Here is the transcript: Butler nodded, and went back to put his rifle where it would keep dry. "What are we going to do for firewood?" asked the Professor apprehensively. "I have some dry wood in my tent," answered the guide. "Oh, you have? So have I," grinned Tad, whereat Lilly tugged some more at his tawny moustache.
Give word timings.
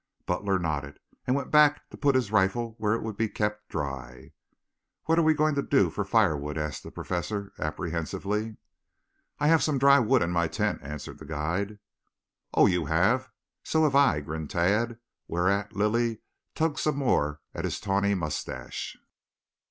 Butler 0.25 0.57
nodded, 0.57 0.99
and 1.27 1.35
went 1.35 1.51
back 1.51 1.87
to 1.91 1.95
put 1.95 2.15
his 2.15 2.31
rifle 2.31 2.73
where 2.79 2.95
it 2.95 3.03
would 3.03 3.19
keep 3.19 3.51
dry. 3.69 4.31
"What 5.05 5.19
are 5.19 5.21
we 5.21 5.35
going 5.35 5.53
to 5.53 5.61
do 5.61 5.91
for 5.91 6.03
firewood?" 6.03 6.57
asked 6.57 6.81
the 6.81 6.89
Professor 6.89 7.51
apprehensively. 7.59 8.57
"I 9.37 9.45
have 9.45 9.61
some 9.61 9.77
dry 9.77 9.99
wood 9.99 10.23
in 10.23 10.31
my 10.31 10.47
tent," 10.47 10.79
answered 10.81 11.19
the 11.19 11.25
guide. 11.27 11.77
"Oh, 12.51 12.65
you 12.65 12.85
have? 12.87 13.29
So 13.63 13.83
have 13.83 13.93
I," 13.93 14.21
grinned 14.21 14.49
Tad, 14.49 14.97
whereat 15.27 15.73
Lilly 15.75 16.21
tugged 16.55 16.79
some 16.79 16.95
more 16.97 17.39
at 17.53 17.63
his 17.65 17.79
tawny 17.79 18.15
moustache. 18.15 18.97